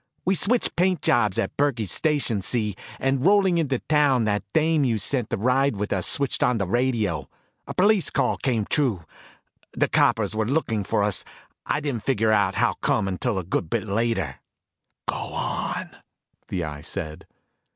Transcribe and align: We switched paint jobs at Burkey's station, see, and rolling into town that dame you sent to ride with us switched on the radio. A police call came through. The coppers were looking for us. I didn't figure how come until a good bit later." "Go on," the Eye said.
We 0.25 0.33
switched 0.33 0.75
paint 0.75 1.03
jobs 1.03 1.37
at 1.37 1.55
Burkey's 1.57 1.91
station, 1.91 2.41
see, 2.41 2.75
and 2.99 3.23
rolling 3.23 3.59
into 3.59 3.77
town 3.77 4.23
that 4.23 4.41
dame 4.51 4.83
you 4.83 4.97
sent 4.97 5.29
to 5.29 5.37
ride 5.37 5.75
with 5.75 5.93
us 5.93 6.07
switched 6.07 6.41
on 6.41 6.57
the 6.57 6.65
radio. 6.65 7.29
A 7.67 7.75
police 7.75 8.09
call 8.09 8.37
came 8.37 8.65
through. 8.65 9.03
The 9.73 9.87
coppers 9.87 10.33
were 10.35 10.47
looking 10.47 10.83
for 10.83 11.03
us. 11.03 11.23
I 11.67 11.81
didn't 11.81 12.03
figure 12.03 12.31
how 12.31 12.73
come 12.81 13.07
until 13.07 13.37
a 13.37 13.43
good 13.43 13.69
bit 13.69 13.85
later." 13.87 14.39
"Go 15.07 15.13
on," 15.35 15.91
the 16.47 16.63
Eye 16.63 16.81
said. 16.81 17.27